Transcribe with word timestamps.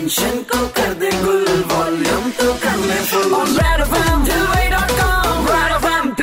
Tension 0.00 0.36
को 0.50 0.66
कर 0.66 0.92
दे 0.94 1.10
गुल 1.24 1.64
वॉल्यूम 1.72 2.30
तो 2.30 2.52
कर 2.52 2.76
ले 2.76 2.94
full 2.94 3.24
दिलवाई.com 4.24 5.48
red 5.48 5.72
FM 5.72 6.14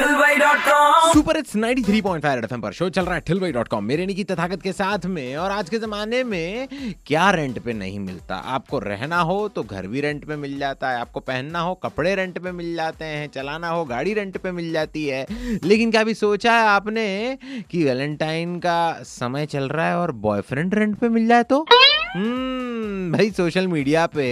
super 1.14 1.38
hits 1.38 1.56
93.5 1.56 2.44
FM 2.44 2.62
पर 2.62 2.72
शो 2.72 2.90
चल 2.90 3.06
रहा 3.06 3.16
है 3.16 3.22
ठिलवाई 3.28 3.52
डॉट 3.52 3.68
कॉम 3.68 3.84
मेरे 3.84 4.06
की 4.08 4.24
तथागत 4.24 4.62
के 4.62 4.72
साथ 4.72 5.06
में 5.06 5.36
और 5.36 5.52
आज 5.52 5.70
के 5.70 5.80
जमाने 5.80 6.24
में 6.24 6.68
क्या 7.08 7.30
रेंट 7.32 7.60
पे 7.60 7.74
नहीं 7.74 8.00
मिलता? 8.00 8.36
आपको 8.36 8.80
रहना 8.80 9.20
हो 9.22 9.48
तो 9.48 9.64
घर 9.64 9.88
भी 9.88 10.02
रेंट 10.02 10.26
पे 10.26 10.36
मिल 10.36 10.58
जाता 10.60 10.90
है, 10.90 11.00
आपको 11.00 11.20
पहनना 11.20 11.60
हो, 11.60 11.74
कपड़े 11.74 12.16
रेंट 12.16 12.40
पे 12.40 12.52
मिल 12.52 12.76
जाते 12.76 13.06
हैं, 13.06 13.28
चलाना 13.28 13.70
हो, 13.70 13.86
गाड़ी 13.86 14.14
रेंट 14.14 14.38
पे 14.38 14.52
मिल 14.52 14.72
जाती 14.74 15.06
है। 15.06 15.26
लेकिन 15.64 15.92
कभी 15.92 16.14
सोचा 16.14 16.54
है 16.54 16.68
आपने 16.68 17.38
कि 17.72 17.84
वैलेंटाइन 17.84 18.60
का 18.60 19.00
समय 19.04 19.46
चल 19.46 19.70
रहा 19.70 19.88
है 19.88 19.98
और 19.98 20.12
बॉयफ्रेंड 20.12 20.76
रेंट 20.76 20.98
पे 20.98 21.10
मिल 21.10 21.28
जाए 21.28 21.44
तो? 21.44 21.66
हम्म 22.08 23.12
भाई 23.12 23.30
सोशल 23.32 23.68
मीडिया 23.68 24.06
पे 24.08 24.28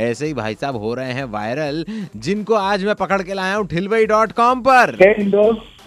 ऐसे 0.00 0.26
ही 0.26 0.34
भाई 0.34 0.54
साहब 0.54 0.76
हो 0.76 0.94
रहे 0.94 1.12
हैं 1.12 1.24
वायरल 1.32 1.84
जिनको 2.16 2.54
आज 2.54 2.84
मैं 2.84 2.94
पकड़ 2.94 3.20
के 3.22 3.34
लाया 3.34 3.54
हूँ 3.54 3.66
ठिलवई 3.68 4.06
डॉट 4.06 4.32
कॉम 4.32 4.60
पर। 4.68 4.96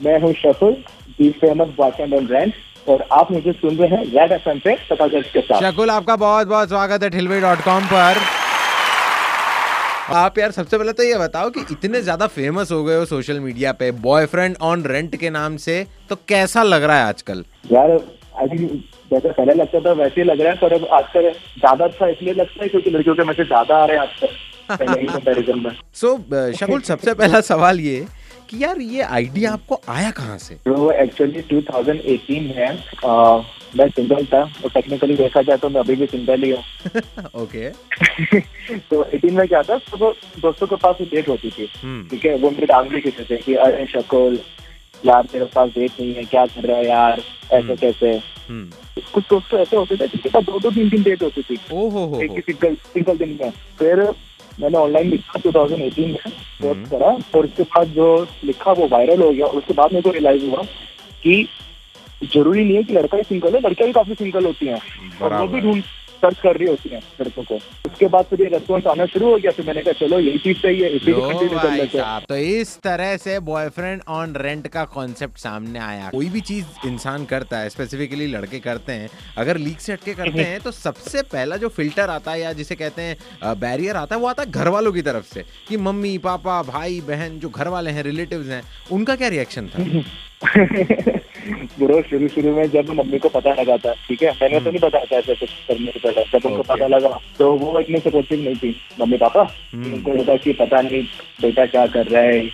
मैं 0.04 0.20
हूँ 0.22 0.34
शफुल 0.34 0.74
the 1.20 1.30
famous 1.42 1.74
boyfriend 1.78 2.14
on 2.14 2.28
rent 2.28 2.54
और 2.88 3.08
आप 3.14 3.32
मुझे 3.32 3.52
सुन 3.52 3.76
रहे 3.78 3.90
हैं 3.90 4.04
रेड 4.08 4.32
एफ़ 4.32 4.50
एम 4.50 4.60
पे 4.60 4.76
के 4.86 5.42
साथ। 5.42 5.62
शकुल 5.62 5.90
आपका 5.90 6.16
बहुत 6.16 6.48
बहुत 6.48 6.70
स्वागत 6.70 7.04
है 7.04 7.10
ठिलवई 7.10 7.40
डॉट 7.42 7.64
कॉम 7.64 7.86
पर। 7.94 8.18
आप 10.16 10.38
यार 10.40 10.52
सबसे 10.52 10.78
पहले 10.78 10.92
तो 10.94 11.04
ये 11.04 11.18
बताओ 11.18 11.50
कि 11.50 11.62
इतने 11.72 12.02
ज़्यादा 12.02 12.28
फ़ेमस 12.28 12.72
हो 12.72 12.84
गए 12.84 12.98
हो 12.98 13.06
सोशल 13.06 13.40
मीडिया 13.40 13.72
पे 13.72 13.92
बॉयफ्रेंड 14.02 14.56
ऑन 14.64 14.84
रेंट 14.86 15.16
के 15.16 15.30
नाम 15.30 15.56
से 15.58 15.86
तो 16.10 16.16
कैसा 16.28 16.64
लग 16.64 16.84
रहा 16.84 16.98
है 16.98 17.06
आजकल? 17.06 17.44
यार 17.72 17.98
आई 18.42 18.48
थिंक 18.48 18.72
जैसे 19.12 19.30
पहले 19.32 19.54
लगता 19.54 19.80
था 19.86 19.92
वैसे 20.02 20.22
ही 20.22 20.28
लग 20.28 20.42
रहा 20.42 20.52
है 20.52 20.58
पर 20.60 20.74
अब 20.74 20.86
आजकल 20.94 21.30
ज़्यादा 21.32 21.86
अच्छा 21.86 22.08
इसलिए 22.08 22.34
लगता 22.34 22.64
है 22.64 22.70
क्योंकि 22.70 22.90
लड़कियों 22.90 23.16
के 23.16 23.24
मैसेज 23.24 23.48
ज़्यादा 23.48 23.78
आ 23.78 23.86
रहे 23.86 23.98
हैं 23.98 24.04
आजकल 24.04 24.28
पहले 24.70 25.00
ही 25.02 25.08
कंपैरिजन 25.08 25.60
में। 25.60 25.72
सो 25.94 26.18
शकुल 26.60 26.82
सबसे 26.82 27.14
पहला 27.14 27.42
सवाल 27.50 27.80
ये 27.80 28.06
कि 28.50 28.64
यार 28.64 28.80
ये 28.82 29.02
आइडिया 29.02 29.52
आपको 29.54 29.82
आया 29.90 30.10
कहाँ 30.18 30.38
से? 30.38 30.56
तो 30.66 30.92
एक्चुअली 30.92 31.42
2018 31.52 32.42
में 32.56 32.84
आ, 33.06 33.42
मैं 33.78 33.88
सिंगल 33.90 34.26
था 34.26 34.42
और 34.42 34.70
टेक्निकली 34.74 35.16
देखा 35.16 35.42
जाए 35.42 35.58
तो 35.58 35.70
मैं 35.70 35.80
अभी 35.82 35.96
भी 35.96 36.06
सिंगल 36.08 36.44
ही 36.44 36.52
हूँ। 36.52 36.64
ओके 37.44 37.70
तो 38.90 39.02
18 39.04 39.32
में 39.32 39.48
क्या 39.48 39.62
था 39.70 39.78
तो 39.78 40.12
दोस्तों 40.42 40.68
के 40.68 40.76
पास 40.84 41.02
डेट 41.02 41.28
होती 41.30 41.50
थी। 41.58 41.70
हम्म। 41.82 42.08
ठीक 42.10 42.26
है 42.26 42.36
वो 42.38 42.50
मेरे 42.52 42.66
टांग 42.66 42.90
भी 42.90 43.02
खींचते 43.02 43.24
थे 43.30 43.38
कि 43.42 43.56
अरे 43.66 43.86
शकुल 43.94 44.40
यार 45.06 45.26
तेरे 45.26 45.46
पास 45.46 45.70
डेट 45.70 45.92
नहीं 46.00 46.14
है 46.16 46.24
क्या 46.24 46.46
कर 46.46 46.62
रहा 46.62 46.78
है 46.78 46.88
यार? 46.88 47.22
ऐसे 47.54 47.76
कैसे? 47.76 48.22
हम्म। 48.50 49.02
कुछ 49.14 49.24
दोस्त 49.30 49.48
तो 49.52 49.58
ऐसे 49.58 49.78
होते 49.78 49.96
थे 49.96 50.08
जिनके 50.08 50.30
पास 50.30 50.44
दो 50.44 50.60
दो 50.60 50.72
तीन 50.72 50.90
तीन 50.90 51.04
डेट 51.04 51.24
होती 51.24 51.42
थी 51.42 51.54
एक 51.54 52.32
ही। 52.32 52.42
सिंगल 52.42 52.76
सिंगल 52.76 53.18
दिन 53.18 53.40
में। 53.42 53.50
फिर 53.50 54.00
मैंने 54.60 54.78
ऑनलाइन 54.78 55.08
लिखा 55.10 55.40
2018 55.40 56.08
में। 56.08 56.20
हम्म। 56.20 56.74
पोस्ट 56.74 56.92
करा 56.92 57.08
और 57.08 57.46
उसके 57.46 57.64
बाद 57.64 57.88
जो 57.88 58.28
लिखा 58.44 58.72
वो 58.72 58.88
वायरल 58.88 59.22
हो 59.22 59.32
गया। 59.32 59.46
और 59.46 59.56
उसके 59.56 59.74
बाद 59.74 59.90
मेरे 59.94 60.02
को 60.02 60.10
रियलाइज़ 60.10 60.46
हुआ 60.46 60.64
कि 61.24 61.48
ज़रूरी 62.34 62.64
नहीं 62.64 62.76
है 62.76 62.84
कि 62.84 62.94
लड़का 62.94 63.18
ही 63.18 63.24
सिंगल 63.24 63.54
है 63.54 63.60
लड़कियाँ 63.60 63.88
भी 63.88 63.94
काफ़ी 63.94 64.14
सिंगल 64.14 64.46
होती 64.46 64.66
हैं। 64.66 64.82
और 65.22 65.34
वो 65.34 65.48
भी। 65.48 65.62
ढूंढ 65.62 65.84
सर्च 66.26 66.40
कर 66.40 66.58
रही 66.58 66.68
होती 66.68 66.90
हैं 66.90 67.02
लड़कों 67.22 67.44
को 67.44 67.56
उसके 67.86 68.08
बाद 68.08 68.26
फिर 68.26 68.42
ये 68.42 68.48
रेस्पॉन्स 68.50 68.88
आना 68.88 69.06
शुरू 69.06 69.30
हो 69.30 69.38
गया 69.38 69.52
फिर 69.52 69.66
मैंने 69.66 69.82
कहा 69.82 69.94
चलो 70.00 70.20
यही 70.20 70.38
चीज़ 70.38 70.58
सही 70.58 70.80
है 70.82 70.90
इसी 70.96 71.12
कंटिन्यू 71.12 71.60
कर 71.60 71.72
लेते 71.72 71.98
हैं 71.98 72.20
तो 72.30 72.36
इस 72.36 72.78
तरह 72.84 73.16
से 73.18 73.40
बॉयफ्रेंड 73.46 74.02
ऑन 74.10 74.36
रेंट 74.36 74.68
का 74.68 74.84
कॉन्सेप्ट 74.96 75.38
सामने 75.38 75.80
आया। 75.80 76.10
कोई 76.10 76.30
भी 76.30 76.42
चीज़ 76.42 76.88
इंसान 76.88 77.26
करता 77.26 77.58
है 77.58 77.70
स्पेसिफिकली 77.70 78.28
लड़के 78.28 78.60
करते 78.60 78.94
हैं 78.94 79.10
अगर 79.38 79.58
लीक 79.58 79.82
से 79.82 79.94
हटके 79.94 80.14
करते 80.14 80.44
हैं 80.52 80.60
तो 80.60 80.72
सबसे 80.72 81.22
पहला 81.34 81.58
जो 81.58 81.70
फ़िल्टर 81.70 82.10
आता 82.10 82.32
है 82.32 82.42
या 82.42 82.54
जिसे 82.54 82.76
कहते 82.76 83.02
हैं 83.02 83.60
बैरियर 83.60 83.96
आता 83.96 84.16
है 84.16 84.22
वो 84.22 84.28
आता 84.28 84.44
है 84.44 84.52
घर 84.52 84.68
वालों 84.68 84.94
की 84.94 85.02
तरफ़ 85.02 85.34
से 85.34 85.46
कि 85.68 85.78
मम्मी 85.78 86.18
पापा 86.18 86.62
भाई 86.64 87.02
बहन 87.08 87.40
जो 87.40 87.50
घर 87.50 87.68
वाले 87.68 87.92
हैं 87.92 88.04
रिलेटिव्स 88.04 88.48
हैं 88.48 88.62
उनका 88.92 89.16
क्या 89.16 89.28
रिएक्शन 89.28 89.68
था? 89.68 89.86
ब्रो 91.80 92.02
शुरू 92.10 92.28
शुरू 92.28 92.56
में 92.56 92.70
जब 92.72 92.90
मम्मी 92.90 93.18
को 93.20 93.30
पता 93.30 93.54
लगा 93.54 93.78
था 93.78 93.94
ठीक 94.08 94.22
है? 94.24 94.32
मैंने 94.42 94.60
तो 94.60 94.70
नहीं 94.70 94.80
बताया 94.80 95.06
था 95.06 95.18
ऐसे 95.18 95.36
कुछ 95.36 95.50
करने 95.68 95.92
से 95.92 96.00
पहले 96.00 96.24
जब 96.34 96.46
उनको 96.50 96.64
पता 96.74 96.88
लगा 96.88 97.20
तो 97.40 97.52
वो 97.54 97.80
इतने 97.80 98.00
सपोर्टिव 98.00 98.40
नहीं 98.40 98.56
थी 98.56 98.76
मम्मी 99.02 99.18
पापा। 99.18 99.48
हम्म। 99.74 99.94
उनको 99.94 100.14
लगा 100.14 100.36
कि 100.36 100.54
पता 100.54 100.82
नहीं 100.82 101.04
बेटा 101.42 101.66
क्या 101.66 101.86
कर 101.88 102.08
रहा 102.08 102.22
है? 102.22 102.50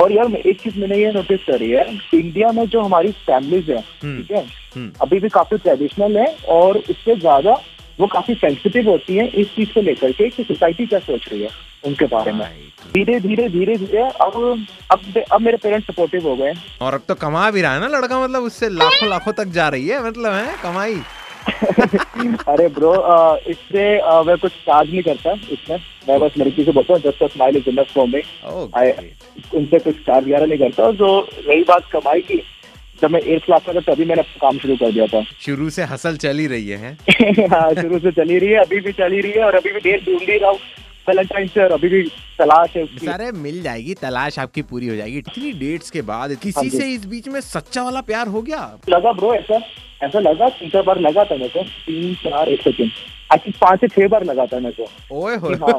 और 0.00 0.12
यार 0.12 0.34
एक 0.36 0.60
चीज़ 0.60 0.78
मैंने 0.78 0.96
ये 0.96 1.12
नोटिस 1.12 1.44
करी 1.44 1.70
है 1.70 1.84
इंडिया 2.14 2.52
में 2.52 2.64
जो 2.66 2.80
हमारी 2.80 3.10
फैमिलीज़ 3.26 3.70
है 3.72 3.78
हम्म। 4.02 4.16
ठीक 4.22 4.30
है? 4.30 4.44
हम्म। 4.76 4.90
अभी 5.02 5.18
भी 5.20 5.28
काफ़ी 5.28 5.58
ट्रेडिशनल 5.58 6.16
है 6.18 6.26
और 6.56 6.76
उससे 6.78 7.16
ज़्यादा 7.16 7.60
वो 8.00 8.06
काफ़ी 8.12 8.34
सेंसिटिव 8.34 8.88
होती 8.90 9.16
है 9.16 9.26
इस 9.40 9.54
चीज़ 9.54 9.72
को 9.74 9.80
लेकर 9.80 10.12
के 10.12 10.28
कि 10.28 10.44
सोसाइटी 10.44 10.86
क्या 10.86 10.98
सोच 11.00 11.28
रही 11.32 11.42
है 11.42 11.48
उनके 11.86 12.06
बारे 12.06 12.32
में। 12.32 12.44
धीरे 12.94 13.18
धीरे 13.20 13.48
धीरे 13.48 13.76
धीरे 13.76 14.02
अब 14.20 14.66
अब 14.90 15.00
अब 15.32 15.40
मेरे 15.40 15.56
पेरेंट्स 15.56 15.86
सपोर्टिव 15.86 16.28
हो 16.28 16.34
गए 16.36 16.52
और 16.82 16.94
अब 16.94 17.02
तो 17.08 17.14
कमा 17.22 17.50
भी 17.50 17.62
रहा 17.62 17.72
है 17.74 17.80
ना 17.80 17.86
लड़का 17.96 18.20
मतलब 18.24 18.42
उससे 18.42 18.68
लाखों 18.70 19.08
लाखों 19.08 19.32
तक 19.32 19.48
जा 19.56 19.68
रही 19.68 19.88
है 19.88 20.04
मतलब 20.06 20.32
है 20.32 20.54
कमाई। 20.62 21.00
अरे 22.48 22.66
ब्रो 22.74 22.92
इससे 23.50 23.84
मैं 24.26 24.36
कुछ 24.38 24.52
चार्ज 24.66 24.90
नहीं 24.90 25.02
करता 25.02 25.32
इसमें। 25.52 25.76
मैं 26.08 26.18
बस 26.20 26.34
लड़की 26.38 26.64
से 26.64 26.72
बोलता 26.72 26.94
हूँ 26.94 27.02
just 27.02 27.24
smile 27.32 27.56
is 27.56 27.68
enough 27.70 27.92
for 27.94 28.06
me 28.08 28.22
उनसे 29.54 29.78
कुछ 29.78 29.96
चार्ज 30.06 30.24
वगैरह 30.24 30.46
नहीं 30.46 30.58
करता 30.58 30.90
जो 31.02 31.08
रही 31.48 31.62
बात 31.68 31.90
कमाई 31.92 32.20
की 32.30 32.42
जब 33.02 33.10
मैं 33.10 33.20
एट्थ 33.20 33.44
क्लास 33.44 33.62
में 33.68 33.76
था 33.76 33.80
तभी 33.92 34.04
मैंने 34.04 34.22
काम 34.40 34.58
शुरू 34.58 34.76
कर 34.76 34.92
दिया 34.92 35.06
था। 35.06 35.22
शुरू 35.44 35.70
से 35.70 35.82
हसल 35.92 36.16
चल 36.24 36.38
ही 36.38 36.46
रही 36.46 36.68
है 36.68 36.92
हाँ? 37.52 37.72
शुरू 37.74 37.98
से 37.98 38.10
चली 38.12 38.38
रही 38.38 38.48
है 38.50 38.58
अभी 38.58 38.80
भी 38.80 38.92
चली 38.92 39.20
रही 39.20 39.32
है 39.32 39.44
और 39.44 39.54
अभी 39.54 39.72
भी 39.72 39.80
डेट 39.80 40.04
ढूंढ 40.06 40.20
ही 40.30 40.38
रहा 40.38 40.50
हूँ। 40.50 40.58
वैलेंटाइन 41.08 41.48
से 41.48 41.60
अभी 41.74 41.88
भी 41.88 42.02
तलाश 42.38 42.76
है 42.76 42.82
उसकी। 42.82 43.06
सारे 43.06 43.30
मिल 43.32 43.62
जाएगी 43.62 43.94
तलाश 44.02 44.38
आपकी 44.38 44.62
पूरी 44.62 44.88
हो 44.88 44.96
जाएगी। 44.96 45.18
इतनी 45.18 45.52
डेट्स 45.52 45.90
के 45.90 46.02
बाद 46.02 46.30
हाँ 46.30 46.38
किसी 46.42 46.70
से 46.70 46.92
इस 46.94 47.04
बीच 47.06 47.28
में 47.28 47.40
सच्चा 47.40 47.82
वाला 47.82 48.00
प्यार 48.10 48.28
हो 48.28 48.42
गया? 48.42 48.78
लगा 48.88 49.12
ब्रो 49.12 49.34
ऐसा 49.34 49.60
ऐसा 50.02 50.18
लगा 50.18 50.48
तीन 50.48 50.70
चार 50.70 50.82
बार 50.82 50.98
लगा 51.00 51.24
था 51.24 51.34
मेरे 51.34 51.48
को। 51.48 51.62
तीन 51.86 52.14
चार 52.22 52.48
एक 52.48 52.62
सेकेंड 52.62 52.90
एक्चुअली 53.34 53.52
पाँच 53.60 53.80
से 53.80 53.88
छह 53.88 54.08
बार 54.08 54.24
लगा 54.24 54.46
था 54.46 54.58
मेरे 54.60 54.82
को। 54.82 55.18
ओए 55.24 55.36
हो। 55.36 55.48
हाँ। 55.62 55.72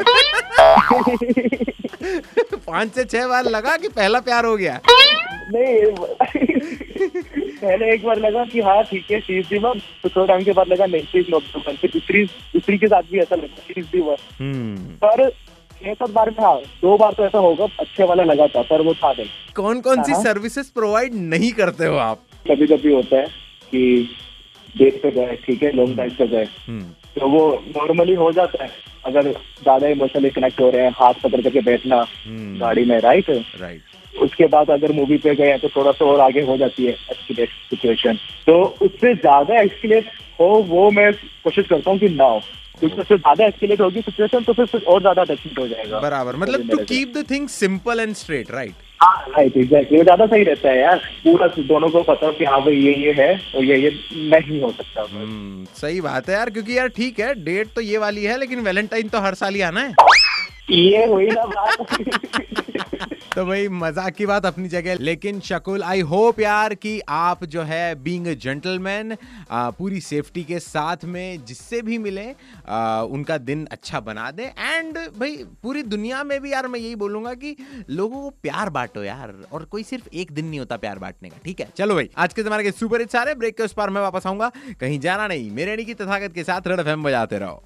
पाँच 2.67 2.91
से 2.91 3.03
छह 3.05 3.27
बार 3.27 3.45
लगा 3.49 3.75
कि 3.77 3.87
पहला 3.87 4.19
प्यार 4.19 4.45
हो 4.45 4.55
गया? 4.57 4.79
नहीं 5.55 6.52
पहले 7.09 7.93
एक 7.93 8.03
बार 8.05 8.19
लगा 8.19 8.43
कि 8.45 8.61
हाँ 8.61 8.83
ठीक 8.83 9.11
है 9.11 9.19
शीज 9.21 9.47
दी 9.47 9.57
वन 9.57 9.79
तो 10.03 10.09
थोड़ा 10.09 10.25
टाइम 10.25 10.43
के 10.43 10.51
बाद 10.59 10.67
लगा 10.67 10.85
नहीं 10.85 11.03
शीज 11.11 11.29
नॉट 11.29 11.55
वन 11.57 11.75
फिर 11.75 11.89
दूसरी 11.93 12.23
दूसरी 12.53 12.77
के 12.77 12.87
साथ 12.87 13.11
भी 13.11 13.19
ऐसा 13.19 13.35
लगा 13.35 13.73
शीज 13.73 13.85
दी 13.91 14.01
वन 14.01 14.97
पर 15.03 15.29
छह 15.29 15.93
सात 15.93 16.09
बार 16.09 16.29
में 16.29 16.43
हाँ 16.43 16.57
दो 16.81 16.97
बार 16.97 17.13
तो 17.13 17.25
ऐसा 17.25 17.37
होगा 17.37 17.67
अच्छे 17.79 18.03
वाला 18.07 18.23
लगा 18.23 18.47
था 18.47 18.61
पर 18.69 18.81
वो 18.81 18.93
था 18.93 19.11
नहीं। 19.11 19.27
कौन 19.55 19.81
कौन 19.81 20.03
सी 20.03 20.11
हाँ। 20.11 20.21
सर्विसेज़ 20.23 20.71
प्रोवाइड 20.75 21.13
नहीं 21.15 21.51
करते 21.53 21.85
हो 21.85 21.95
आप? 21.97 22.19
कभी 22.47 22.67
कभी 22.67 22.93
होता 22.93 23.17
है 23.17 23.25
कि 23.71 24.09
डेट 24.75 25.01
पे 25.01 25.11
गए 25.11 25.35
ठीक 25.45 25.63
है 25.63 25.71
लॉन्ग 25.71 25.93
ड्राइव 25.95 26.15
पे 26.19 26.27
गए। 26.27 26.47
हम्म। 26.67 26.83
तो 27.19 27.27
वो 27.29 27.41
नॉर्मली 27.77 28.13
हो 28.15 28.31
जाता 28.31 28.63
है। 28.63 28.69
अगर 29.05 29.31
ज़्यादा 29.31 29.87
इमोशनली 29.87 30.29
कनेक्ट 30.29 30.61
हो 30.61 30.69
रहे 30.69 30.81
हैं 30.83 30.91
हाथ 30.97 31.13
पकड़ 31.23 31.41
करके 31.41 31.61
बैठना 31.61 31.95
हम्म। 32.25 32.59
गाड़ी 32.59 32.85
में 32.85 32.99
राइट 33.01 33.29
राइट 33.61 33.81
उसके 34.23 34.47
बाद 34.47 34.69
अगर 34.71 34.91
मूवी 34.91 35.17
पे 35.19 35.35
गए 35.35 35.57
तो 35.57 35.69
थोड़ा 35.75 35.91
सा 35.91 36.05
और 36.05 36.19
आगे 36.21 36.41
हो 36.43 36.57
जाती 36.57 36.85
है 36.85 36.91
एक्सकिलेट 36.91 37.49
सिचुएशन 37.69 38.19
तो 38.47 38.61
उससे 38.81 39.13
ज़्यादा 39.15 39.61
एक्सकिलेट 39.61 40.11
हो 40.39 40.47
वो 40.69 40.89
मैं 40.91 41.11
कोशिश 41.13 41.67
करता 41.67 41.91
हूँ 41.91 41.99
कि 41.99 42.09
ना 42.11 42.23
हो। 42.25 42.41
क्योंकि 42.79 43.01
उससे 43.01 43.15
ज़्यादा 43.17 43.45
एक्सकिलेट 43.45 43.81
होगी 43.81 44.01
सिचुएशन 44.01 44.43
तो 44.43 44.53
फिर 44.53 44.81
और 44.83 45.01
ज़्यादा 45.01 45.21
अटैचमेंट 45.21 45.59
हो 45.59 45.67
जाएगा। 45.67 45.99
बराबर। 45.99 46.35
मतलब 46.35 46.69
to 46.71 46.77
keep 46.85 47.13
the 47.17 47.23
thing 47.29 47.47
simple 47.49 47.99
and 47.99 48.13
straight 48.15 48.51
right 48.51 48.73
हाँ 48.99 49.25
राइट 49.29 49.57
एग्जैक्टली 49.57 49.97
वो 49.97 50.03
ज़्यादा 50.03 50.25
सही 50.25 50.43
रहता 50.43 50.69
है 50.69 50.79
यार। 50.79 50.97
पूरा 51.23 51.47
दोनों 51.59 51.89
को 51.89 52.01
पता 52.03 52.25
हो 52.25 52.31
कि 52.33 52.45
हाँ 52.45 52.61
भाई 52.61 52.75
ये 52.75 52.93
ये 52.95 53.13
है 53.13 53.31
और 53.55 53.63
ये 53.63 53.77
ये 53.77 53.89
नहीं 54.29 54.61
हो 54.61 54.71
सकता। 54.71 55.01
हम्म 55.11 55.65
सही 55.75 56.01
बात 56.01 56.29
है 56.29 56.35
यार 56.35 56.49
क्योंकि 56.49 56.77
यार 56.77 56.87
ठीक 56.97 57.19
है 57.19 57.33
डेट 57.43 57.73
तो 57.75 57.81
ये 57.81 57.97
वाली 57.97 58.23
है 58.23 58.37
लेकिन 58.39 58.59
वैलेंटाइन 58.61 59.09
तो 59.09 59.19
हर 59.21 59.33
साल 59.35 59.55
ही 59.55 59.61
आना 59.61 59.81
है। 59.81 59.93
ये 60.71 61.05
हुई 61.05 61.25
ना 61.27 61.45
बात। 61.45 62.62
तो 63.35 63.45
भाई 63.45 63.67
मज़ाक 63.69 64.13
की 64.13 64.25
बात 64.25 64.45
अपनी 64.45 64.67
जगह 64.69 64.97
लेकिन 64.99 65.39
शकुल 65.39 65.83
आई 65.83 66.01
होप 66.01 66.39
यार 66.39 66.73
कि 66.75 66.99
आप 67.09 67.43
जो 67.45 67.61
है 67.61 67.83
बीइंग 68.03 68.27
अ 68.27 68.33
जेंटलमैन 68.43 69.15
पूरी 69.51 69.99
सेफ्टी 70.01 70.43
के 70.43 70.59
साथ 70.59 71.05
में 71.05 71.45
जिससे 71.45 71.81
भी 71.81 71.97
मिले 71.97 72.25
आ, 72.67 73.01
उनका 73.01 73.37
दिन 73.39 73.65
अच्छा 73.71 73.99
बना 73.99 74.29
दे। 74.31 74.43
एंड 74.43 74.97
भाई 75.19 75.35
पूरी 75.63 75.83
दुनिया 75.85 76.23
में 76.23 76.39
भी 76.41 76.51
यार 76.53 76.67
मैं 76.67 76.79
यही 76.79 76.95
बोलूँगा 76.95 77.33
कि 77.35 77.55
लोगों 77.89 78.21
को 78.21 78.29
प्यार 78.43 78.69
बांटो 78.69 79.03
यार 79.03 79.33
और 79.51 79.65
कोई 79.65 79.83
सिर्फ़ 79.83 80.07
एक 80.13 80.31
दिन 80.31 80.45
नहीं 80.45 80.59
होता 80.59 80.77
प्यार 80.77 80.99
बांटने 80.99 81.29
का 81.29 81.37
ठीक 81.45 81.59
है? 81.59 81.69
चलो 81.77 81.95
भाई 81.95 82.09
आज 82.17 82.33
के 82.33 82.43
जमाने 82.43 82.63
के 82.63 82.71
सुपर 82.71 82.99
हिट 82.99 83.11
सारे 83.11 83.35
ब्रेक 83.35 83.57
के 83.57 83.63
उस 83.63 83.73
पर 83.73 83.89
मैं 83.89 84.01
वापस 84.01 84.27
आऊँगा। 84.27 84.51
कहीं 84.79 84.99
जाना 84.99 85.27
नहीं 85.27 85.51
मेरे 85.51 85.75
नहीं 85.75 85.85
की 85.85 85.93
तथागत 85.93 86.33
के 86.35 86.43
साथ 86.43 86.67
रेड 86.67 86.79
एफएम 86.79 87.03
बजाते 87.03 87.37
रहो। 87.39 87.63